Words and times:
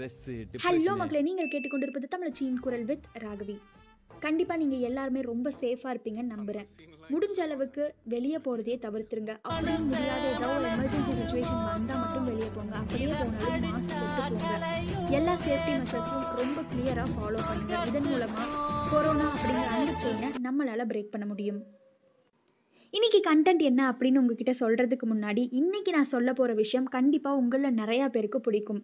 Stress 0.00 0.34
hello 0.64 0.92
மக்களே 0.98 1.20
நீங்கள் 1.26 1.48
கேட்டுக்கொண்டிருப்பது 1.52 2.06
தமிழச்சியின் 2.12 2.60
குரல் 2.64 2.84
வித் 2.90 3.06
ராகவி. 3.22 3.56
கண்டிப்பாக 4.24 4.58
நீங்கள் 4.60 4.84
எல்லாருமே 4.88 5.20
ரொம்ப 5.28 5.48
சேஃபாக 5.62 5.92
இருப்பீங்கன்னு 5.94 6.32
நம்புகிறேன் 6.34 6.68
முடிஞ்ச 7.12 7.38
அளவுக்கு 7.46 7.82
வெளியே 8.12 8.38
போகிறதே 8.46 8.74
தவிர்த்துருங்க. 8.84 9.32
அப்படியே 9.48 9.76
முடியாத 9.88 10.24
ஏதோ 10.36 10.48
ஒரு 10.56 10.66
எமர்ஜென்சி 10.74 11.12
சுச்சுவேஷன் 11.18 11.60
வந்தால் 11.70 12.00
மட்டும் 12.02 12.26
வெளியே 12.30 12.48
போங்க. 12.56 12.74
அப்படியே 12.82 13.10
போனாலும் 13.20 13.66
மாஸ்க் 13.74 13.94
போட்டு 14.18 14.38
போங்க. 14.44 14.70
எல்லா 15.18 15.34
சேஃப்டி 15.46 15.74
மெஷர்ஸும் 15.82 16.24
ரொம்ப 16.40 16.64
கிளியராக 16.70 17.08
ஃபாலோ 17.16 17.42
பண்ணுங்க. 17.48 17.82
இதன் 17.90 18.08
மூலமாக 18.10 18.48
கொரோனா 18.92 19.26
அப்படிங்கிற 19.34 19.66
அந்த 19.80 19.94
செயினை 20.04 20.30
நம்மளால் 20.48 20.88
பிரேக் 20.92 21.12
பண்ண 21.16 21.26
முடியும். 21.32 21.60
இன்னைக்கு 22.92 23.20
கண்டென்ட் 23.28 23.64
என்ன 23.70 23.82
அப்படின்னு 23.92 24.22
உங்ககிட்ட 24.22 24.54
சொல்கிறதுக்கு 24.62 25.08
முன்னாடி 25.12 25.44
இன்னைக்கு 25.60 25.92
நான் 25.98 26.12
சொல்ல 26.14 26.30
போகிற 26.40 26.54
விஷயம் 26.62 26.88
கண்டிப்பாக 26.96 27.42
உங்களில் 27.42 27.78
நிறையா 27.82 28.08
பேருக்கு 28.16 28.40
பிடிக்கும். 28.48 28.82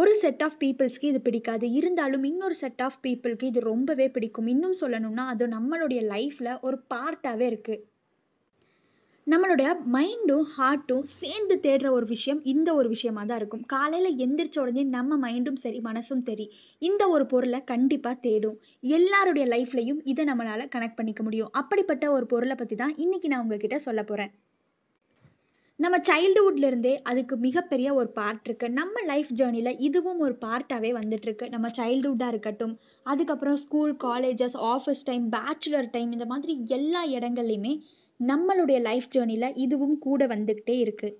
ஒரு 0.00 0.12
செட் 0.20 0.42
ஆஃப் 0.44 0.56
பீப்புள்ஸ்க்கு 0.62 1.10
இது 1.10 1.20
பிடிக்காது. 1.26 1.66
இருந்தாலும் 1.78 2.24
இன்னொரு 2.30 2.56
செட் 2.60 2.82
ஆஃப் 2.86 2.96
பீப்புளுக்கு 3.04 3.44
இது 3.50 3.60
ரொம்பவே 3.72 4.06
பிடிக்கும். 4.08 4.48
இன்னும் 4.54 4.74
சொல்லணும்னா 4.80 5.24
அது 5.32 5.44
நம்மளுடைய 5.54 6.00
லைஃப்பில் 6.14 6.50
ஒரு 6.66 6.76
பார்ட்டாகவே 6.94 7.46
இருக்குது 7.50 7.82
நம்மளுடைய 9.26 9.68
மைண்டும் 9.94 10.44
ஹார்ட்டும் 10.56 11.06
சேர்ந்து 11.20 11.54
தேடுற 11.64 11.88
ஒரு 11.90 12.06
விஷயம் 12.12 12.40
இந்த 12.52 12.68
ஒரு 12.74 12.88
விஷயமா 12.92 13.22
தான் 13.24 13.40
இருக்கும். 13.40 13.64
காலையில் 13.72 14.18
எந்திரிச்ச 14.24 14.58
உடனே 14.64 14.82
நம்ம 14.96 15.18
மைண்டும் 15.24 15.58
சரி 15.64 15.80
மனசும் 15.88 16.22
சரி 16.28 16.46
இந்த 16.88 17.02
ஒரு 17.14 17.26
பொருளை 17.32 17.60
கண்டிப்பாக 17.72 18.22
தேடும். 18.26 18.58
எல்லாருடைய 18.98 19.46
லைஃப்லையும் 19.54 20.00
இதை 20.12 20.24
நம்மளால் 20.32 20.72
கனெக்ட் 20.76 20.98
பண்ணிக்க 21.00 21.22
முடியும். 21.28 21.52
அப்படிப்பட்ட 21.52 22.10
ஒரு 22.16 22.28
பொருளை 22.34 22.56
பற்றி 22.62 22.78
தான் 22.82 22.94
இன்னைக்கு 23.06 23.30
நான் 23.32 23.44
உங்ககிட்ட 23.46 23.78
சொல்ல 23.88 24.02
போகிறேன் 24.02 24.32
நம்ம 25.78 25.96
சைல்டுஹுட்லேருந்தே 26.06 26.92
அதுக்கு 27.02 27.34
மிகப்பெரிய 27.36 27.88
ஒரு 27.94 28.08
பார்ட் 28.08 28.46
இருக்குது 28.48 28.72
நம்ம 28.72 29.02
லைஃப் 29.06 29.32
ஜேர்னியில் 29.32 29.78
இதுவும் 29.78 30.20
ஒரு 30.20 30.34
பார்ட்டாகவே 30.44 30.90
வந்துட்டுருக்கு 30.92 31.46
நம்ம 31.48 31.66
சைல்டுஹுட்டாக 31.76 32.28
இருக்கட்டும் 32.28 32.72
அதுக்கப்புறம் 33.06 33.56
school 33.56 33.92
colleges 34.04 34.56
office 34.66 35.04
time 35.04 35.26
bachelor 35.30 35.90
time 35.90 36.10
இந்த 36.12 36.26
மாதிரி 36.26 36.54
எல்லா 36.68 37.02
இடங்கள்லையுமே 37.10 37.74
நம்மளுடைய 38.20 38.80
லைஃப் 38.80 39.10
ஜேர்னியில் 39.14 39.56
இதுவும் 39.56 39.96
கூட 39.98 40.26
வந்துக்கிட்டே 40.26 40.76
இருக்குது 40.78 41.16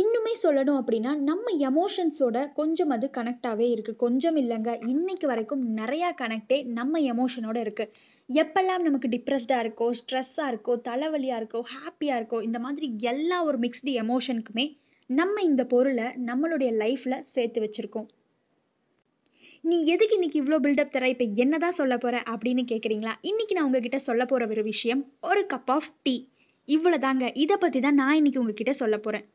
இன்னுமே 0.00 0.32
சொல்லணும் 0.42 0.78
அப்படின்னா 0.80 1.12
நம்ம 1.28 1.52
எமோஷன்ஸோட 1.68 2.38
கொஞ்சம் 2.52 2.92
அது 2.96 3.06
கனெக்டாகவே 3.16 3.66
இருக்குது 3.74 4.00
கொஞ்சம் 4.02 4.36
இல்லைங்க. 4.36 4.72
இன்னைக்கு 4.92 5.26
வரைக்கும் 5.26 5.62
நிறையா 5.76 6.08
கனெக்டே 6.20 6.58
நம்ம 6.78 7.00
எமோஷனோட 7.12 7.56
இருக்குது 7.64 7.92
எப்பெல்லாம் 8.28 8.84
நமக்கு 8.86 9.08
டிப்ரெஸ்டாக 9.14 9.64
இருக்கோ 9.64 9.86
ஸ்ட்ரெஸ்ஸாக 10.00 10.50
இருக்கோ 10.52 10.74
தலைவலியாக 10.88 11.40
இருக்கோ 11.42 11.62
ஹாப்பியாக 11.72 12.18
இருக்கோ 12.20 12.40
இந்த 12.42 12.58
மாதிரி 12.58 12.88
எல்லா 13.12 13.38
ஒரு 13.44 13.58
மிக்ஸ்டு 13.58 13.94
எமோஷனுக்குமே 14.02 14.66
நம்ம 15.10 15.42
இந்த 15.42 15.64
பொருளை 15.64 16.06
நம்மளுடைய 16.26 16.70
லைஃப்பில் 16.82 17.22
சேர்த்து 17.34 17.58
வச்சுருக்கோம். 17.64 18.08
நீ 19.64 19.76
எதுக்கு 19.84 20.14
இன்னைக்கு 20.14 20.40
இவ்வளோ 20.42 20.58
பில்டப் 20.64 20.92
தர? 20.94 21.08
இப்போ 21.08 21.26
என்னதான் 21.44 21.78
சொல்ல 21.78 21.94
போகிற 21.96 22.22
அப்படின்னு 22.32 22.64
கேட்குறீங்களா 22.72 23.14
இன்னைக்கு 23.22 23.54
நான் 23.54 23.64
உங்ககிட்ட 23.64 24.00
சொல்ல 24.08 24.24
போகிற 24.24 24.46
ஒரு 24.46 24.62
விஷயம் 24.62 25.02
ஒரு 25.20 25.42
கப் 25.54 25.72
ஆஃப் 25.76 25.90
டீ 26.02 26.16
இவ்வளோதாங்க 26.68 27.26
இதை 27.34 27.56
பற்றி 27.60 27.80
தான் 27.80 27.94
நான் 27.94 28.16
இன்னைக்கு 28.16 28.40
உங்ககிட்ட 28.40 28.72
சொல்ல 28.82 28.96
போகிறேன் 28.98 29.26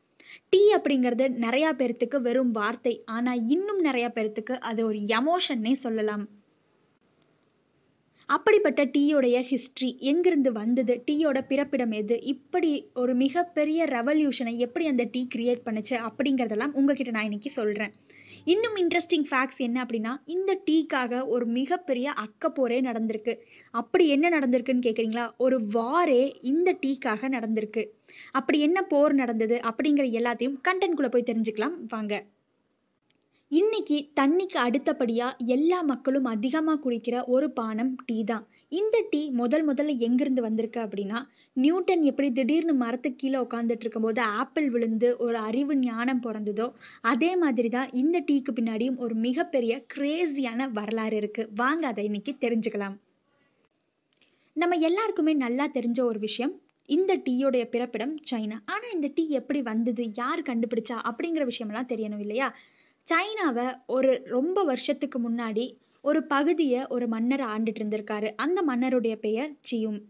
டீ 0.48 0.74
அப்படிங்கிறது 0.76 1.26
நிறையா 1.46 1.72
பேர்த்துக்கு 1.80 2.20
வெறும் 2.20 2.50
வார்த்தை. 2.50 3.02
ஆனால் 3.04 3.46
இன்னும் 3.46 3.84
நிறையா 3.84 4.10
பேர்த்துக்கு 4.14 4.56
அது 4.58 4.86
ஒரு 4.86 4.98
எமோஷன்னே 4.98 5.72
சொல்லலாம். 5.72 6.24
அப்படிப்பட்ட 8.28 8.84
டீயோடைய 8.84 9.40
ஹிஸ்ட்ரி 9.40 9.96
எங்கிருந்து 10.00 10.52
வந்தது? 10.52 11.04
டீயோட 11.10 11.40
பிறப்பிடம் 11.46 11.90
எது? 11.90 12.20
இப்படி 12.22 12.90
ஒரு 12.94 13.14
மிகப்பெரிய 13.14 13.84
ரெவல்யூஷனை 13.84 14.56
எப்படி 14.56 14.86
அந்த 14.86 15.04
டீ 15.04 15.26
கிரியேட் 15.34 15.64
பண்ணுச்சு? 15.64 15.96
அப்படிங்கிறதெல்லாம் 16.08 16.72
உங்ககிட்ட 16.72 17.10
நான் 17.10 17.24
இன்னைக்கு 17.24 17.50
சொல்கிறேன் 17.50 17.92
இன்னும் 18.44 18.76
இன்ட்ரெஸ்டிங் 18.76 19.24
ஃபேக்ட்ஸ் 19.30 19.56
என்ன 19.56 19.84
அப்படின்னா 19.84 20.16
இந்த 20.24 20.60
டீக்காக 20.70 21.26
ஒரு 21.26 21.46
மிகப்பெரிய 21.46 22.14
அக்கப்போரே 22.24 22.78
நடந்திருக்கு. 22.80 23.38
அப்படி 23.70 24.08
என்ன 24.08 24.28
நடந்திருக்குன்னு 24.28 24.84
கேட்குறீங்களா 24.86 25.30
ஒரு 25.36 25.60
வாரே 25.60 26.32
இந்த 26.42 26.78
டீக்காக 26.86 27.28
நடந்திருக்கு. 27.28 27.84
அப்படி 28.32 28.60
என்ன 28.60 28.82
போர் 28.82 29.14
நடந்தது 29.14 29.60
அப்படிங்கிற 29.64 30.06
எல்லாத்தையும் 30.20 30.60
கண்டென்ட்குள்ளே 30.68 31.10
போய் 31.10 31.28
தெரிஞ்சுக்கலாம். 31.32 31.76
வாங்க. 31.88 32.24
இன்னைக்கு 33.50 33.96
தண்ணிக்கு 34.18 34.56
அடுத்தபடியாக 34.62 35.44
எல்லா 35.54 35.78
மக்களும் 35.90 36.28
அதிகமாக 36.32 36.78
குடிக்கிற 36.84 37.16
ஒரு 37.34 37.46
பானம் 37.58 37.90
டீ 38.06 38.16
தான். 38.30 38.44
இந்த 38.78 38.96
டீ 39.10 39.20
முதல் 39.40 39.64
முதல்ல 39.68 39.94
எங்கேருந்து 40.06 40.42
வந்திருக்கு 40.46 40.80
அப்படின்னா 40.84 41.18
நியூட்டன் 41.56 42.02
எப்படி 42.10 42.28
திடீர்னு 42.38 42.74
மரத்துக்கு 42.82 43.20
கீழே 43.22 43.38
உட்காந்துட்டு 43.44 43.84
இருக்கும்போது 43.84 44.20
ஆப்பிள் 44.40 44.68
விழுந்து 44.74 45.08
ஒரு 45.26 45.38
அறிவு 45.48 45.74
ஞானம் 45.82 46.22
பிறந்ததோ 46.26 46.66
அதே 47.12 47.30
மாதிரி 47.42 47.70
தான் 47.76 47.90
இந்த 48.02 48.22
டீக்கு 48.28 48.54
பின்னாடியும் 48.58 48.98
ஒரு 49.06 49.16
மிகப்பெரிய 49.26 49.74
கிரேஸியான 49.94 50.70
வரலாறு 50.78 51.18
இருக்குது 51.22 51.50
வாங்க 51.62 51.86
அதை 51.92 52.04
இன்னைக்கு 52.10 52.34
தெரிஞ்சுக்கலாம். 52.44 52.96
நம்ம 54.56 54.78
எல்லாருக்குமே 54.90 55.34
நல்லா 55.46 55.66
தெரிஞ்ச 55.78 56.00
ஒரு 56.10 56.20
விஷயம் 56.28 56.54
இந்த 56.88 57.12
டீயோடைய 57.26 57.66
பிறப்பிடம் 57.74 58.14
சைனா. 58.30 58.56
ஆனால் 58.72 58.94
இந்த 58.96 59.10
டீ 59.18 59.26
எப்படி 59.40 59.62
வந்தது 59.72 60.04
யார் 60.22 60.48
கண்டுபிடிச்சா 60.48 60.96
அப்படிங்கிற 61.10 61.44
விஷயமெல்லாம் 61.50 61.92
தெரியணும் 61.92 62.24
இல்லையா? 62.24 62.48
சைனாவை 63.08 63.66
ஒரு 63.86 64.10
ரொம்ப 64.26 64.58
வருஷத்துக்கு 64.62 65.18
முன்னாடி 65.18 65.64
ஒரு 66.04 66.20
பகுதியை 66.24 66.80
ஒரு 66.86 67.06
மன்னர் 67.08 67.42
ஆண்டுட்டு 67.54 67.80
இருந்திருக்காரு. 67.80 68.28
அந்த 68.36 68.58
மன்னருடைய 68.62 69.14
பெயர் 69.16 69.50
சியும் 69.60 70.00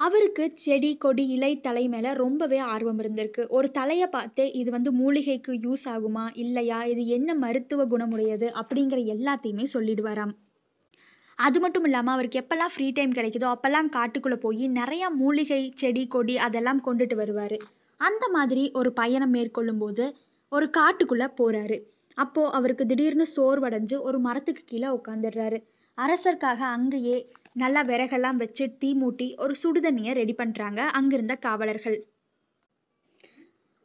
அவருக்கு 0.00 0.44
செடி 0.54 0.90
கொடி 0.96 1.24
இலை 1.26 1.50
தலை 1.60 1.84
மேல 1.88 2.06
ரொம்பவே 2.12 2.58
ஆர்வம் 2.72 2.98
இருந்திருக்கு. 2.98 3.42
ஒரு 3.48 3.68
தலையை 3.70 4.06
பார்த்து 4.06 4.44
இது 4.52 4.70
வந்து 4.70 4.90
மூலிகைக்கு 4.92 5.52
யூஸ் 5.52 5.84
ஆகுமா 5.94 6.24
இல்லையா 6.34 6.84
இது 6.84 7.02
என்ன 7.06 7.34
மருத்துவ 7.34 7.86
குணமுடையது 7.86 8.48
அப்படிங்கிற 8.60 8.98
எல்லாத்தையுமே 9.14 9.66
சொல்லிடுவாராம். 9.72 10.34
அது 11.38 11.60
மட்டும் 11.60 11.84
இல்லாமல் 11.84 12.14
அவருக்கு 12.14 12.40
எப்பெல்லாம் 12.42 12.72
ஃப்ரீ 12.74 12.88
டைம் 12.90 13.12
கிடைக்குதோ 13.12 13.48
அப்பெல்லாம் 13.54 13.90
காட்டுக்குள்ளே 13.96 14.36
போய் 14.36 14.64
நிறையா 14.80 15.08
மூலிகை 15.22 15.62
செடி 15.74 16.04
கொடி 16.06 16.36
அதெல்லாம் 16.38 16.84
கொண்டுட்டு 16.86 17.14
வருவார். 17.14 17.56
அந்த 18.00 18.24
மாதிரி 18.28 18.64
ஒரு 18.72 18.92
பயணம் 18.92 19.34
மேற்கொள்ளும்போது 19.34 20.06
ஒரு 20.52 20.70
காட்டுக்குள்ளே 20.78 21.28
போகிறாரு 21.40 21.76
அப்போது 22.14 22.52
அவருக்கு 22.52 22.86
திடீர்னு 22.86 23.26
சோர்வடைஞ்சு 23.36 23.96
ஒரு 24.00 24.18
மரத்துக்கு 24.18 24.62
கீழே 24.64 24.88
உட்காந்துடுறாரு 24.88 25.58
அரசருக்காக 25.98 26.60
அங்கேயே 26.76 27.16
நல்லா 27.52 27.82
விறகெல்லாம் 27.82 28.36
வச்சு 28.36 28.64
தீ 28.78 28.90
மூட்டி 28.94 29.26
ஒரு 29.36 29.54
சுடுதண்ணியை 29.62 30.12
ரெடி 30.14 30.34
பண்ணுறாங்க 30.38 30.80
அங்கிருந்த 30.98 31.34
காவலர்கள். 31.36 31.98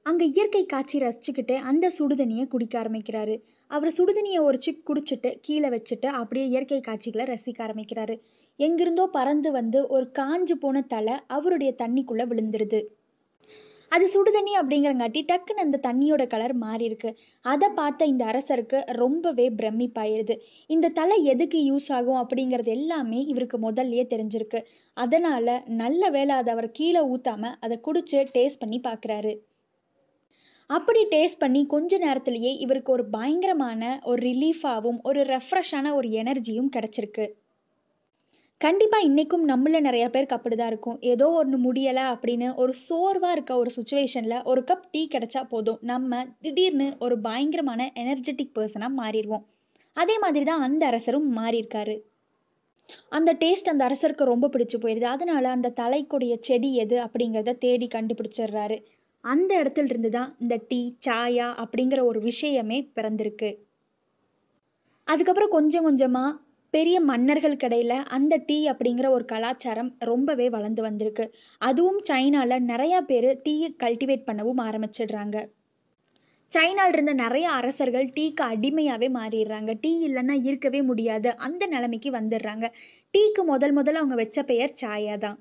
அங்கே 0.06 0.26
இயற்கை 0.28 0.66
காட்சி 0.66 1.00
ரசிச்சுக்கிட்டு 1.00 1.56
அந்த 1.62 1.92
சுடுதண்ணியை 1.98 2.46
குடிக்க 2.48 2.76
ஆரம்பிக்கிறாரு. 2.84 3.36
அவர் 3.72 3.96
சுடுதண்ணியை 3.98 4.40
ஒரு 4.42 4.58
சிக் 4.62 4.88
குடிச்சிட்டு 4.90 5.40
கீழே 5.42 5.70
வச்சுட்டு 5.70 6.06
அப்படியே 6.06 6.46
இயற்கை 6.48 6.82
காட்சிகளை 6.82 7.26
ரசிக்க 7.26 7.60
ஆரம்பிக்கிறாரு. 7.68 8.16
எங்கிருந்தோ 8.60 9.06
பறந்து 9.08 9.52
வந்து 9.52 9.88
ஒரு 9.88 10.12
காஞ்சு 10.20 10.52
போன 10.52 10.82
தலை 10.82 11.16
அவருடைய 11.28 11.74
தண்ணிக்குள்ள 11.78 12.26
விழுந்துருது. 12.28 12.82
அது 13.92 14.06
சுடுதண்ணி 14.14 14.54
அப்படிங்கிறங்காட்டி 14.60 15.22
டக்குன்னு 15.30 15.64
அந்த 15.66 15.80
தண்ணியோட 15.88 16.24
கலர் 16.34 16.54
மாறி 16.64 16.84
இருக்கு 16.90 17.10
அதை 17.46 17.68
பார்த்த 17.80 18.08
இந்த 18.12 18.24
அரசருக்கு 18.32 18.80
ரொம்பவே 19.02 19.48
பிரமிப்பாயிருது. 19.60 20.36
இந்த 20.68 20.92
தலை 21.00 21.18
எதுக்கு 21.26 21.60
யூஸ் 21.72 21.90
ஆகும் 21.98 22.22
அப்படிங்கிறது 22.22 22.72
எல்லாமே 22.78 23.22
இவருக்கு 23.34 23.60
முதல்லயே 23.68 24.06
தெரிஞ்சிருக்கு. 24.14 24.62
அதனால 24.98 25.48
நல்ல 25.82 26.10
வேலை 26.10 26.36
அதை 26.36 26.54
அவர் 26.54 26.70
கீழே 26.72 27.04
ஊத்தாம 27.16 27.54
அதை 27.60 27.78
குடிச்சு 27.88 28.22
டேஸ்ட் 28.38 28.62
பண்ணி 28.64 28.80
பார்க்குறாரு 28.90 29.34
அப்படி 30.70 31.02
டேஸ்ட் 31.06 31.40
பண்ணி 31.40 31.62
கொஞ்ச 31.66 31.98
நேரத்திலேயே 31.98 32.52
இவருக்கு 32.66 32.92
ஒரு 32.92 33.06
பயங்கரமான 33.16 34.00
ஒரு 34.04 34.20
ரிலீஃபாகவும் 34.28 35.00
ஒரு 35.10 35.22
ரெஃப்ரெஷ்ஷான 35.34 35.94
ஒரு 35.94 36.10
எனர்ஜியும் 36.22 36.70
கிடச்சிருக்கு. 36.76 37.26
கண்டிப்பாக 38.62 39.04
இன்றைக்கும் 39.04 39.48
நம்மள 39.48 39.80
நிறைய 39.80 40.10
பேருக்கு 40.10 40.36
அப்படிதான் 40.36 40.68
இருக்கும். 40.68 40.98
ஏதோ 41.02 41.28
ஒன்று 41.32 41.58
முடியலை 41.58 42.04
அப்படின்னு 42.14 42.56
ஒரு 42.56 42.74
சோர்வாக 42.74 43.32
இருக்க 43.32 43.58
ஒரு 43.58 43.72
சுச்சுவேஷனில் 43.76 44.44
ஒரு 44.44 44.62
கப் 44.62 44.86
டீ 44.92 45.08
கிடைச்சா 45.12 45.42
போதும். 45.44 45.80
நம்ம 45.82 46.26
திடீர்னு 46.42 46.88
ஒரு 47.00 47.20
பயங்கரமான 47.20 47.92
எனர்ஜெட்டிக் 47.96 48.54
பர்சனாக 48.60 48.98
மாறிடுவோம். 48.98 49.44
அதே 49.94 50.18
மாதிரி 50.20 50.46
தான் 50.46 50.62
அந்த 50.62 50.86
அரசரும் 50.86 51.38
மாறியிருக்காரு. 51.38 51.96
அந்த 53.10 53.34
டேஸ்ட் 53.34 53.72
அந்த 53.72 53.84
அரசருக்கு 53.88 54.24
ரொம்ப 54.24 54.48
பிடிச்சு 54.48 54.80
போயிடுது 54.82 55.04
அதனால 55.04 55.50
அந்த 55.50 55.74
தலைக்குடைய 55.82 56.36
செடி 56.42 56.76
எது 56.76 57.00
அப்படிங்கிறத 57.00 57.58
தேடி 57.58 57.88
கண்டுபிடிச்சிடுறாரு. 57.88 58.78
அந்த 59.24 59.64
இடத்துல 59.64 59.84
இருந்து 59.84 60.10
தான் 60.10 60.36
இந்த 60.40 60.56
டீ 60.68 60.82
சாயா 61.08 61.50
அப்படிங்கிற 61.64 62.04
ஒரு 62.04 62.22
விஷயமே 62.22 62.92
பிறந்திருக்கு. 62.96 63.52
அதுக்கப்புறம் 65.08 65.50
கொஞ்சம் 65.50 65.84
கொஞ்சமாக 65.84 66.32
பெரிய 66.74 67.02
மன்னர்கள் 67.02 67.58
கடையில் 67.58 67.98
அந்த 68.08 68.40
டீ 68.46 68.70
அப்படிங்கிற 68.70 69.10
ஒரு 69.10 69.26
கலாச்சாரம் 69.26 69.96
ரொம்பவே 70.00 70.50
வளர்ந்து 70.50 70.82
வந்திருக்கு. 70.82 71.34
அதுவும் 71.58 72.00
சைனாவில் 72.00 72.66
நிறையா 72.68 73.00
பேர் 73.02 73.42
டீயை 73.46 73.70
கல்டிவேட் 73.84 74.28
பண்ணவும் 74.32 74.62
ஆரம்பிச்சிடுறாங்க. 74.62 75.38
சைனால 76.52 76.88
இருந்த 76.88 77.14
நிறைய 77.14 77.50
அரசர்கள் 77.50 78.08
டீக்கு 78.08 78.44
அடிமையாகவே 78.44 79.10
மாறிடுறாங்க. 79.14 79.74
டீ 79.82 80.08
இல்லைன்னா 80.08 80.44
இருக்கவே 80.44 80.82
முடியாது. 80.82 81.38
அந்த 81.38 81.68
நிலைமைக்கு 81.68 82.12
வந்துடுறாங்க. 82.12 82.68
டீக்கு 83.14 83.44
முதல் 83.44 83.78
முதல்ல 83.78 84.02
அவங்க 84.04 84.16
வச்ச 84.16 84.44
பெயர் 84.44 84.74
சாயா 84.82 85.18
தான். 85.18 85.40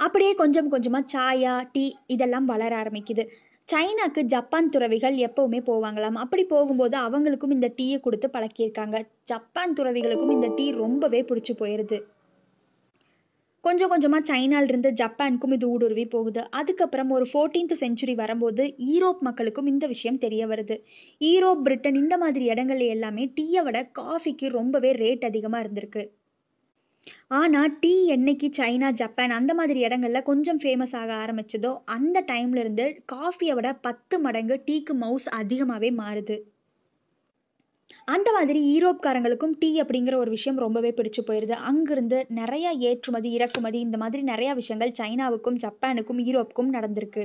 அப்படியே 0.00 0.34
கொஞ்சம் 0.34 0.68
கொஞ்சமாக 0.68 1.10
சாயா 1.12 1.68
டீ 1.72 1.94
இதெல்லாம் 2.06 2.44
வளர 2.44 2.82
ஆரம்பிக்குது. 2.82 3.24
சைனாக்கு 3.72 4.20
ஜப்பான் 4.20 4.68
துறவிகள் 4.68 5.16
எப்பவுமே 5.16 5.60
போவாங்களாம். 5.68 6.18
அப்படி 6.24 6.44
போகும்போது 6.44 6.98
அவங்களுக்கும் 6.98 7.50
இந்த 7.50 7.72
டீயை 7.76 8.00
கொடுத்து 8.00 8.28
பழக்கியிருக்காங்க. 8.32 9.06
ஜப்பான் 9.24 9.72
துறவிகளுக்கும் 9.72 10.30
இந்த 10.30 10.52
டீ 10.56 10.70
ரொம்பவே 10.70 11.22
பிடிச்சி 11.22 11.54
போயிருது. 11.58 12.02
கொஞ்சம் 13.60 13.88
கொஞ்சமாக 13.88 14.34
சைனாலிருந்து 14.34 14.90
ஜப்பானுக்கும் 15.00 15.52
இது 15.52 15.68
ஊடுருவி 15.68 16.06
போகுது. 16.06 16.50
அதுக்கப்புறம் 16.50 17.10
ஒரு 17.10 17.26
ஃபோர்டீன்த் 17.32 17.74
செஞ்சுரி 17.80 18.14
வரும்போது 18.14 18.74
ஈரோப் 18.78 19.18
மக்களுக்கும் 19.20 19.66
இந்த 19.66 19.86
விஷயம் 19.86 20.18
தெரிய 20.18 20.46
வருது. 20.46 20.82
ஈரோப் 21.20 21.62
பிரிட்டன் 21.62 21.94
இந்த 21.94 22.18
மாதிரி 22.18 22.48
இடங்கள்ல 22.48 22.86
எல்லாமே 22.86 23.32
டீயை 23.40 23.62
விட 23.62 23.84
காஃபிக்கு 23.84 24.48
ரொம்பவே 24.48 24.92
ரேட் 24.92 25.24
அதிகமாக 25.24 25.68
இருந்திருக்கு. 25.68 26.08
ஆனால் 27.28 27.78
டீ 27.80 28.10
என்னைக்கு 28.10 28.48
சைனா 28.58 28.90
ஜப்பான் 28.90 29.30
அந்த 29.30 29.54
மாதிரி 29.54 29.84
இடங்கள்ல 29.86 30.22
கொஞ்சம் 30.22 30.58
ஃபேமஸ் 30.58 30.94
ஆக 30.96 31.10
ஆரம்பிச்சதோ 31.14 31.78
அந்த 31.84 32.24
டைம்ல 32.26 32.56
இருந்து 32.56 33.02
காஃபியை 33.12 33.54
விட 33.54 33.74
பத்து 33.74 34.18
மடங்கு 34.18 34.62
டீக்கு 34.66 34.94
மவுஸ் 34.94 35.28
அதிகமாகவே 35.28 35.90
மாறுது. 35.90 36.36
அந்த 38.04 38.32
மாதிரி 38.32 38.60
ஈரோப்காரங்களுக்கும் 38.74 39.54
டீ 39.58 39.80
அப்படிங்கிற 39.82 40.14
ஒரு 40.14 40.30
விஷயம் 40.30 40.58
ரொம்பவே 40.58 40.90
பிடிச்சு 40.90 41.22
போயிருது. 41.26 41.54
அங்கிருந்து 41.70 42.26
நிறைய 42.28 42.72
ஏற்றுமதி 42.72 43.30
இறக்குமதி 43.30 43.80
இந்த 43.80 43.96
மாதிரி 43.96 44.22
நிறைய 44.22 44.54
விஷயங்கள் 44.54 44.98
சைனாவுக்கும் 45.00 45.60
ஜப்பானுக்கும் 45.64 46.22
ஈரோப்புக்கும் 46.28 46.74
நடந்திருக்கு. 46.76 47.24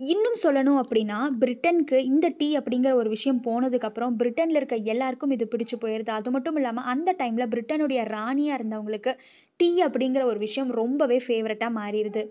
இன்னும் 0.00 0.38
சொல்லணும் 0.42 0.78
அப்படின்னா 0.80 1.18
பிரிட்டனுக்கு 1.40 1.98
இந்த 2.08 2.26
டீ 2.38 2.48
அப்படிங்கிற 2.58 2.90
ஒரு 2.94 3.08
விஷயம் 3.08 3.38
போனதுக்கப்புறம் 3.44 4.16
பிரிட்டனில் 4.20 4.58
இருக்க 4.58 4.76
எல்லாருக்கும் 4.92 5.30
இது 5.30 5.44
பிடிச்சு 5.52 5.76
போயிருது. 5.84 6.10
அது 6.10 6.30
மட்டும் 6.30 6.56
இல்லாமல் 6.56 6.84
அந்த 6.84 7.14
டைமில் 7.18 7.50
பிரிட்டனுடைய 7.52 8.00
ராணியாக 8.06 8.58
இருந்தவங்களுக்கு 8.58 9.12
டீ 9.60 9.68
அப்படிங்கிற 9.82 10.24
ஒரு 10.24 10.38
விஷயம் 10.38 10.70
ரொம்பவே 10.70 11.18
ஃபேவரட்டாக 11.26 11.72
மாறிடுது. 11.78 12.24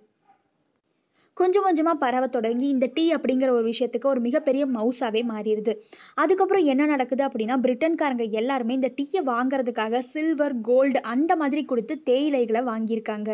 கொஞ்சம் 1.34 1.64
கொஞ்சமாக 1.64 2.02
பரவ 2.04 2.28
தொடங்கி 2.28 2.68
இந்த 2.68 2.90
டீ 2.94 3.06
அப்படிங்கிற 3.14 3.50
ஒரு 3.50 3.66
விஷயத்துக்கு 3.72 4.12
ஒரு 4.14 4.20
மிகப்பெரிய 4.20 4.66
மவுஸாகவே 4.68 5.24
மாறிடுது. 5.32 5.74
அதுக்கப்புறம் 6.16 6.70
என்ன 6.74 6.86
நடக்குது 6.86 7.26
அப்படின்னா 7.28 7.58
பிரிட்டன்காரங்க 7.66 8.28
எல்லாருமே 8.42 8.74
இந்த 8.74 8.92
டீயை 9.00 9.24
வாங்குறதுக்காக 9.34 10.04
சில்வர் 10.14 10.58
கோல்டு 10.62 11.02
அந்த 11.16 11.36
மாதிரி 11.36 11.64
கொடுத்து 11.66 11.98
தேயிலைகளை 12.04 12.64
வாங்கியிருக்காங்க. 12.72 13.32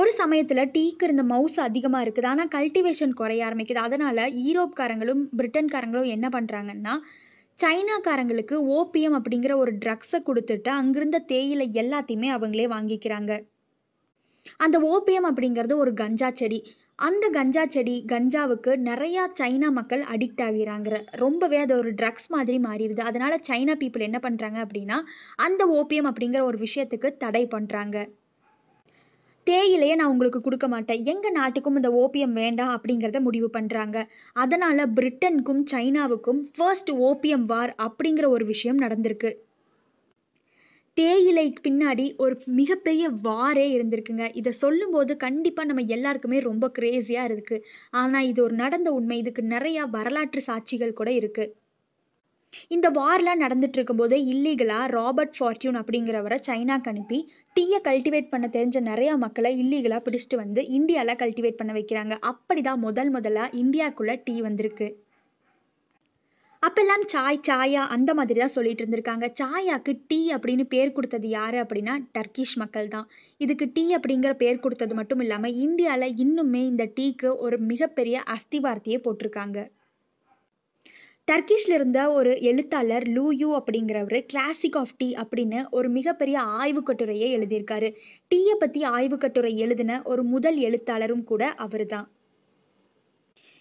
ஒரு 0.00 0.10
சமயத்தில் 0.12 0.70
டீக்கு 0.74 1.04
இருந்த 1.06 1.22
மவுஸ் 1.22 1.58
அதிகமாக 1.60 2.04
இருக்குது. 2.04 2.26
ஆனால் 2.26 2.50
கல்டிவேஷன் 2.54 3.14
குறைய 3.20 3.46
ஆரம்பிக்குது. 3.48 3.80
அதனால் 3.88 4.22
ஈரோப்காரங்களும் 4.46 5.22
பிரிட்டன்காரங்களும் 5.38 6.12
என்ன 6.14 6.28
பண்ணுறாங்கன்னா 6.36 6.94
சைனாக்காரங்களுக்கு 7.58 8.56
ஓபியம் 8.78 9.16
அப்படிங்கிற 9.18 9.52
ஒரு 9.56 9.72
ட்ரக்ஸை 9.84 10.20
கொடுத்துட்டு 10.28 10.70
அங்கிருந்த 10.80 11.18
தேயிலை 11.32 11.66
எல்லாத்தையுமே 11.82 12.28
அவங்களே 12.36 12.66
வாங்கிக்கிறாங்க. 12.74 13.32
அந்த 14.64 14.76
ஓபியம் 14.92 15.26
அப்படிங்கிறது 15.30 15.74
ஒரு 15.76 15.92
கஞ்சா 15.94 16.28
செடி. 16.40 16.60
அந்த 16.98 17.24
கஞ்சா 17.30 17.64
செடி 17.74 17.96
கஞ்சாவுக்கு 18.12 18.72
நிறையா 18.88 19.22
சைனா 19.40 19.68
மக்கள் 19.78 20.02
அடிக்ட் 20.14 20.42
ஆகிறாங்க. 20.46 20.90
ரொம்பவே 21.24 21.58
அது 21.64 21.74
ஒரு 21.76 21.90
ட்ரக்ஸ் 22.00 22.28
மாதிரி 22.28 22.58
மாறிடுது. 22.68 23.02
அதனால 23.10 23.36
சைனா 23.48 23.76
பீப்புள் 23.82 24.08
என்ன 24.08 24.20
பண்ணுறாங்க 24.26 24.58
அப்படின்னா 24.66 24.98
அந்த 25.36 25.64
ஓபியம் 25.78 26.10
அப்படிங்கிற 26.12 26.42
ஒரு 26.42 26.58
விஷயத்துக்கு 26.66 27.10
தடை 27.16 27.44
பண்ணுறாங்க 27.56 27.98
தேயிலையை 29.46 29.94
நான் 29.98 30.12
உங்களுக்கு 30.12 30.40
கொடுக்க 30.40 30.66
மாட்டேன். 30.68 31.00
எங்கள் 31.12 31.36
நாட்டுக்கும் 31.38 31.78
இந்த 31.78 31.90
ஓபியம் 32.00 32.34
வேண்டாம் 32.40 32.72
அப்படிங்கிறத 32.76 33.20
முடிவு 33.26 33.48
பண்ணுறாங்க 33.56 33.98
அதனால் 34.42 34.82
பிரிட்டனுக்கும் 34.96 35.62
சைனாவுக்கும் 35.72 36.40
ஃபர்ஸ்ட் 36.56 36.90
ஓபியம் 37.08 37.46
வார் 37.52 37.72
அப்படிங்கிற 37.86 38.28
ஒரு 38.36 38.44
விஷயம் 38.52 38.82
நடந்திருக்கு. 38.84 39.30
தேயிலைக்கு 40.96 41.60
பின்னாடி 41.66 42.04
ஒரு 42.24 42.34
மிகப்பெரிய 42.58 43.04
வாரே 43.26 43.66
இருந்திருக்குங்க. 43.76 44.26
இதை 44.40 44.52
சொல்லும்போது 44.62 45.12
கண்டிப்பாக 45.16 45.68
நம்ம 45.68 45.84
எல்லாருக்குமே 45.96 46.38
ரொம்ப 46.48 46.68
கிரேஸியாக 46.78 47.30
இருக்குது 47.30 47.64
ஆனால் 48.02 48.28
இது 48.30 48.40
ஒரு 48.46 48.56
நடந்த 48.62 48.90
உண்மை. 48.98 49.18
இதுக்கு 49.22 49.44
நிறையா 49.56 49.84
வரலாற்று 49.96 50.42
சாட்சிகள் 50.48 50.98
கூட 51.00 51.12
இருக்குது 51.20 51.52
இந்த 52.74 52.86
வார்லாம் 52.90 53.42
நடந்துட்டு 53.42 53.78
இருக்கும்போது 53.78 54.16
இல்லீகலாக 54.32 54.86
ராபர்ட் 54.96 55.36
ஃபார்ச்சூன் 55.36 55.78
அப்படிங்கிறவரை 55.80 56.38
சைனாக்கு 56.48 56.90
அனுப்பி 56.92 57.18
டீயை 57.56 57.78
கல்டிவேட் 57.88 58.32
பண்ண 58.32 58.46
தெரிஞ்ச 58.56 58.80
நிறையா 58.88 59.14
மக்களை 59.24 59.52
இல்லீகலாக 59.62 60.02
பிடிச்சிட்டு 60.06 60.36
வந்து 60.42 60.62
இந்தியாவில் 60.78 61.20
கல்டிவேட் 61.22 61.58
பண்ண 61.60 61.72
வைக்கிறாங்க. 61.78 62.16
அப்படிதான் 62.30 62.82
முதல் 62.86 63.10
முதலாக 63.16 63.56
இந்தியாவுக்குள்ளே 63.62 64.16
டீ 64.26 64.34
வந்திருக்கு. 64.48 64.88
அப்பெல்லாம் 66.62 67.04
சாய் 67.12 67.44
சாயா 67.48 67.82
அந்த 67.94 68.10
மாதிரி 68.14 68.38
தான் 68.40 68.54
சொல்லிட்டு 68.54 68.82
இருந்திருக்காங்க. 68.82 69.26
சாயாக்கு 69.40 69.92
டீ 70.10 70.20
அப்படின்னு 70.34 70.64
பேர் 70.74 70.94
கொடுத்தது 70.96 71.28
யார் 71.38 71.56
அப்படின்னா 71.62 71.94
டர்க்கிஷ் 72.16 72.56
மக்கள் 72.62 72.88
தான் 72.94 73.06
இதுக்கு 73.44 73.66
டீ 73.76 73.84
அப்படிங்கிற 73.96 74.32
பேர் 74.42 74.62
கொடுத்தது 74.64 74.94
மட்டும் 74.94 75.22
இல்லாமல் 75.26 75.58
இந்தியாவில் 75.66 76.16
இன்னுமே 76.24 76.62
இந்த 76.72 76.86
டீக்கு 76.98 77.30
ஒரு 77.46 77.58
மிகப்பெரிய 77.72 78.18
அஸ்திவாரத்தையே 78.36 78.98
போட்டிருக்காங்க. 79.06 79.58
டர்க்கிஷ்ல 81.30 81.74
இருந்த 81.74 82.12
ஒரு 82.12 82.40
எழுத்தாளர் 82.40 83.04
லூயூ 83.08 83.48
அப்படிங்கிறவர் 83.58 84.22
கிளாசிக் 84.26 84.76
ஆஃப் 84.76 84.94
டீ 84.96 85.08
அப்படின்னு 85.12 85.64
ஒரு 85.70 85.88
மிகப்பெரிய 85.88 86.40
ஆய்வு 86.40 86.82
கட்டுரையை 86.82 87.28
எழுதியிருக்காரு. 87.36 87.88
டீயை 88.30 88.54
பற்றி 88.58 88.82
ஆய்வு 88.82 89.18
கட்டுரை 89.18 89.58
எழுதின 89.58 90.00
ஒரு 90.04 90.22
முதல் 90.22 90.56
எழுத்தாளரும் 90.56 91.22
கூட 91.24 91.52
அவர்தான். 91.66 92.08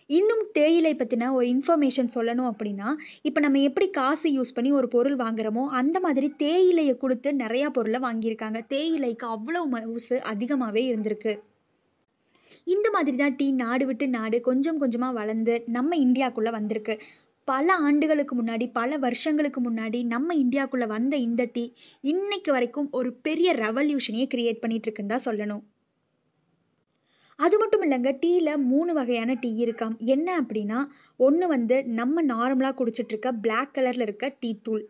இன்னும் 0.05 0.43
தேயிலை 0.51 0.95
பற்றின 0.95 1.31
ஒரு 1.31 1.47
இன்ஃபர்மேஷன் 1.47 2.09
சொல்லணும் 2.15 2.49
அப்படின்னா 2.51 2.89
இப்போ 3.21 3.39
நம்ம 3.39 3.59
எப்படி 3.59 3.89
காசு 3.89 4.29
யூஸ் 4.29 4.55
பண்ணி 4.55 4.71
ஒரு 4.71 4.87
பொருள் 4.87 5.15
வாங்குறோமோ 5.15 5.65
அந்த 5.81 5.99
மாதிரி 5.99 6.33
தேயிலையை 6.37 6.97
கொடுத்து 6.97 7.31
நிறையா 7.31 7.69
பொருளை 7.69 7.99
வாங்கியிருக்காங்க. 7.99 8.61
தேயிலைக்கு 8.67 9.27
அவ்வளோ 9.35 9.63
மவுசு 9.75 10.17
அதிகமாகவே 10.33 10.95
இருந்திருக்கு. 10.95 11.39
இந்த 12.63 12.89
மாதிரி 12.91 13.17
தான் 13.17 13.35
டீ 13.35 13.51
நாடு 13.51 13.85
விட்டு 13.85 14.07
நாடு 14.07 14.41
கொஞ்சம் 14.41 14.77
கொஞ்சமாக 14.77 15.13
வளர்ந்து 15.13 15.63
நம்ம 15.67 15.95
இந்தியாக்குள்ளே 15.97 16.51
வந்திருக்கு. 16.51 16.95
பல 17.51 17.75
ஆண்டுகளுக்கு 17.87 18.33
முன்னாடி 18.39 18.65
பல 18.73 18.97
வருஷங்களுக்கு 19.05 19.59
முன்னாடி 19.67 19.99
நம்ம 20.13 20.35
இந்தியாக்குள்ளே 20.43 20.87
வந்த 20.93 21.15
இந்த 21.27 21.43
டீ 21.53 21.65
இன்னைக்கு 22.11 22.51
வரைக்கும் 22.51 22.87
ஒரு 22.99 23.11
பெரிய 23.27 23.49
ரெவல்யூஷனையே 23.65 24.25
கிரியேட் 24.33 24.63
பண்ணிட்டு 24.63 24.87
இருக்குன்னு 24.87 25.13
தான் 25.13 25.27
சொல்லணும். 25.27 25.63
அது 27.39 27.55
மட்டும் 27.57 27.83
இல்லைங்க 27.85 28.11
டீயில் 28.23 28.51
மூணு 28.71 28.91
வகையான 28.93 29.33
டீ 29.43 29.49
இருக்காம் 29.63 29.93
என்ன 30.13 30.29
அப்படின்னா 30.41 30.79
ஒன்று 31.25 31.45
வந்து 31.47 31.75
நம்ம 31.99 32.23
நார்மலாக 32.31 32.77
குடிச்சிட்ருக்க 32.79 33.29
பிளாக் 33.43 33.73
கலரில் 33.77 34.05
இருக்க 34.07 34.27
டீ 34.39 34.51
தூள். 34.65 34.83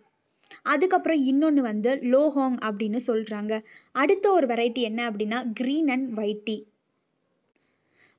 அதுக்கப்புறம் 0.74 1.22
இன்னொன்று 1.32 1.62
வந்து 1.62 1.92
லோஹாங் 2.14 2.58
அப்படின்னு 2.68 3.00
சொல்கிறாங்க 3.08 3.54
அடுத்த 4.02 4.26
ஒரு 4.38 4.48
வெரைட்டி 4.54 4.84
என்ன 4.90 5.02
அப்படின்னா 5.10 5.40
green 5.60 5.92
and 5.96 6.10
white 6.20 6.44
tea 6.44 6.58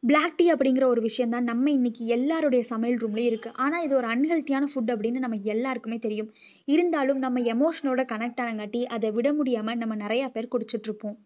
black 0.02 0.36
tea 0.36 0.44
அப்படிங்கிற 0.52 0.84
ஒரு 0.92 1.00
விஷயம் 1.06 1.32
தான் 1.32 1.48
நம்ம 1.50 1.70
இன்னைக்கு 1.76 2.02
எல்லாருடைய 2.14 2.62
சமையல் 2.70 3.00
ரூம்லயும் 3.02 3.30
இருக்கு. 3.30 3.50
ஆனா 3.64 3.76
இது 3.86 3.94
ஒரு 3.98 4.06
அன்ஹெல்த்தியான 4.12 4.68
ஃபுட் 4.70 4.92
அப்படின்னு 4.92 5.18
நம்ம 5.24 5.38
எல்லாருக்குமே 5.54 5.98
தெரியும். 6.06 6.30
இருந்தாலும் 6.74 7.20
நம்ம 7.24 7.40
எமோஷனோட 7.54 8.02
கனெக்ட் 8.12 8.40
ஆனங்காட்டி 8.44 8.80
அதை 8.94 9.08
விட 9.16 9.30
முடியாம 9.40 9.74
நம்ம 9.82 9.96
நிறைய 10.04 10.22
பேர் 10.36 10.52
குடிச்சிட்டு 10.54 10.88
இருப்போம். 10.90 11.16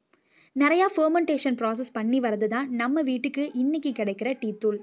நிறைய 0.56 0.88
ப்ராசஸ் 1.60 1.94
பண்ணி 1.98 2.18
வரது 2.26 2.48
தான் 2.56 2.66
நம்ம 2.82 3.02
வீட்டுக்கு 3.10 3.44
இன்னைக்கு 3.62 3.92
கிடைக்கிற 4.00 4.32
டீ 4.42 4.50
தூள். 4.64 4.80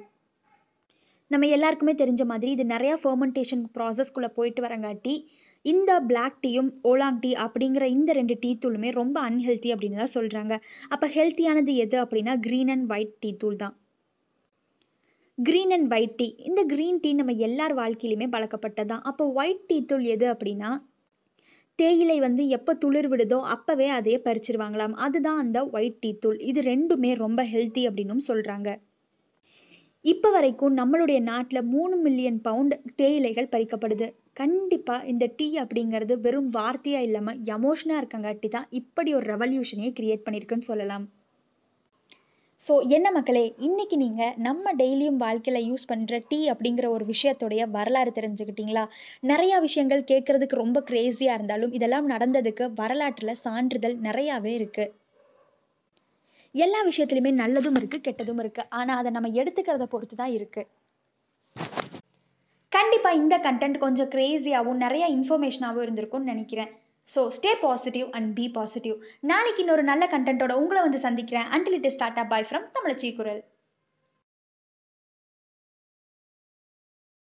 நம்ம 1.32 1.50
எல்லாருக்குமே 1.56 1.96
தெரிஞ்ச 2.01 2.24
மாதிரி 2.32 2.50
இது 2.56 2.63
நிறைய 2.74 2.94
ஃபர்மெண்டேஷன் 3.04 3.65
ப்ராசஸ்க்குள்ளே 3.75 4.30
போயிட்டு 4.38 4.62
வரங்காட்டி 4.68 5.13
இந்த 5.65 5.92
பிளாக் 6.10 6.42
டீயும் 6.46 6.72
ஓலாங் 6.92 7.22
டீ 7.25 7.32
அப்படிங்கிற 7.46 7.86
இந்த 7.98 8.12
ரெண்டு 8.20 8.36
டீ 8.44 8.51
தூளுமே 8.63 8.89
ரொம்ப 9.01 9.18
அன்ஹெல்த்தி 9.30 9.70
அப்படின்னு 9.75 10.01
தான் 10.04 10.15
சொல்கிறாங்க 10.18 10.54
அப்போ 10.94 11.08
ஹெல்த்தியானது 11.18 11.75
எது 11.86 11.98
அப்படின்னா 12.06 12.36
க்ரீன் 12.48 12.74
அண்ட் 12.75 12.89
ஒயிட் 12.96 13.15
டீ 13.25 13.32
தூள் 13.44 13.62
தான். 13.63 13.75
க்ரீன் 15.48 15.74
அண்ட் 15.75 15.93
ஒயிட் 15.93 16.15
டீ 16.15 16.25
இந்த 16.48 16.62
க்ரீன் 16.71 16.98
டீ 17.00 17.10
நம்ம 17.13 17.33
எல்லார் 17.45 17.74
வாழ்க்கையிலுமே 17.77 18.25
பழக்கப்பட்டதான் 18.33 19.03
அப்போ 19.10 19.24
ஒயிட் 19.33 19.62
டீ 19.67 19.77
தூள் 19.81 20.03
எது 20.13 20.25
அப்படின்னா 20.33 20.69
தேயிலை 21.79 22.17
வந்து 22.19 22.43
எப்போ 22.48 22.71
துளிர் 22.74 23.07
விடுதோ 23.07 23.39
அப்போவே 23.53 23.88
அதையே 23.98 24.17
பறிச்சிருவாங்களாம். 24.25 24.95
அதுதான் 25.05 25.38
அந்த 25.38 25.60
ஒயிட் 25.69 26.00
டீ 26.00 26.12
தூள். 26.13 26.39
இது 26.50 26.62
ரெண்டுமே 26.62 27.12
ரொம்ப 27.15 27.43
ஹெல்த்தி 27.43 27.83
அப்படின்னும் 27.89 28.25
சொல்கிறாங்க 28.27 28.69
இப்போ 30.05 30.31
வரைக்கும் 30.31 30.77
நம்மளுடைய 30.77 31.19
நாட்டில் 31.21 31.69
மூணு 31.74 31.98
மில்லியன் 31.98 32.41
பவுண்ட் 32.41 32.75
தேயிலைகள் 32.95 33.51
பறிக்கப்படுது. 33.55 34.10
கண்டிப்பாக 34.33 35.07
இந்த 35.13 35.25
டீ 35.39 35.48
அப்படிங்கிறது 35.63 36.15
வெறும் 36.19 36.51
வார்த்தையாக 36.57 37.07
இல்லாமல் 37.07 37.41
எமோஷனாக 37.55 38.01
இருக்கங்காட்டி 38.03 38.50
தான் 38.50 38.69
இப்படி 38.81 39.13
ஒரு 39.13 39.27
ரெவல்யூஷனையே 39.33 39.91
கிரியேட் 40.00 40.25
பண்ணியிருக்குன்னு 40.27 40.69
சொல்லலாம். 40.71 41.07
ஸோ 42.65 42.74
என்ன 42.96 43.08
மக்களே 43.12 43.44
இன்னைக்கு 43.68 43.96
நீங்கள் 43.98 44.34
நம்ம 44.48 44.74
டெய்லியும் 44.80 45.20
வாழ்க்கையில் 45.24 45.68
யூஸ் 45.68 45.88
பண்ணுற 45.91 46.15
டீ 46.27 46.39
அப்படிங்கிற 46.51 46.88
ஒரு 46.96 47.06
விஷயத்துடைய 47.06 47.62
வரலாறு 47.75 48.12
தெரிஞ்சுக்கிட்டீங்களா? 48.18 48.84
நிறையா 49.32 49.58
விஷயங்கள் 49.60 50.03
கேட்கறதுக்கு 50.12 50.62
ரொம்ப 50.63 50.80
க்ரேஸியாக 50.89 51.38
இருந்தாலும் 51.38 51.74
இதெல்லாம் 51.77 52.10
நடந்ததுக்கு 52.10 52.65
வரலாற்றில் 52.82 53.39
சான்றிதழ் 53.46 53.96
நிறையாவே 54.08 54.53
இருக்குது 54.60 54.94
எல்லா 56.56 56.82
விஷயத்துலையுமே 56.89 57.32
நல்லதும் 57.41 57.80
இருக்குது 57.80 58.06
கெட்டதும் 58.08 58.44
இருக்குது 58.44 58.70
ஆனால் 58.80 59.00
அதை 59.01 59.12
நம்ம 59.18 59.32
எடுத்துக்கிறத 59.41 59.88
பொறுத்து 59.94 60.15
தான் 60.15 60.34
இருக்குது 60.38 60.70
கண்டிப்பாக 62.72 63.20
இந்த 63.22 63.36
கண்டென்ட் 63.48 63.84
கொஞ்சம் 63.86 64.12
க்ரேஸியாகவும் 64.13 64.82
நிறையா 64.86 65.08
இன்ஃபர்மேஷனாகவும் 65.18 65.86
இருந்திருக்கும்னு 65.86 66.32
நினைக்கிறேன். 66.34 66.72
So 67.08 67.22
stay 67.38 67.51
positive 67.62 68.08
and 68.12 68.29
be 68.36 68.46
positive 68.50 68.98
நாளைக்கு 69.22 69.62
இன்னொரு 69.62 69.84
நல்ல 69.84 70.03
கண்டென்ட்டோட 70.08 70.53
உங்களை 70.62 70.81
வந்து 70.81 71.00
சந்திக்கிறேன். 71.00 71.48
Until 71.55 71.77
it 71.79 71.86
is 71.86 72.00
tata 72.03 72.24
bye 72.27 72.48
from 72.50 72.67
தமிழச்சி 72.75 73.10
குரல் 73.15 73.41